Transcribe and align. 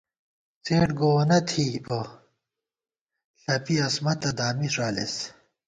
څېڈ 0.65 0.87
گووَنہ 0.99 1.37
تھِی 1.47 1.65
بہ 1.87 1.99
ݪَپی، 3.41 3.75
عصمَتہ 3.85 4.29
دامی 4.37 4.67
ݫالېس 4.73 5.15